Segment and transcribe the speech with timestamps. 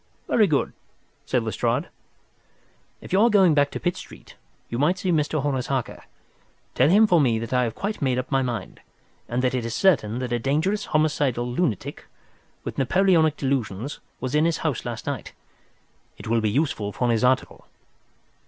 [0.27, 0.73] "Very good,"
[1.27, 1.87] said Lestrade.
[3.01, 4.35] "If you are going back to Pitt Street,
[4.67, 5.43] you might see Mr.
[5.43, 6.05] Horace Harker.
[6.73, 8.79] Tell him for me that I have quite made up my mind,
[9.29, 12.05] and that it is certain that a dangerous homicidal lunatic,
[12.63, 15.33] with Napoleonic delusions, was in his house last night.
[16.17, 17.67] It will be useful for his article."